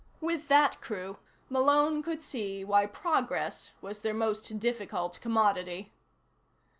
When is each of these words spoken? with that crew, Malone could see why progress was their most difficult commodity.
with 0.19 0.47
that 0.47 0.81
crew, 0.81 1.19
Malone 1.47 2.01
could 2.01 2.23
see 2.23 2.63
why 2.63 2.87
progress 2.87 3.69
was 3.81 3.99
their 3.99 4.15
most 4.15 4.57
difficult 4.57 5.19
commodity. 5.21 5.93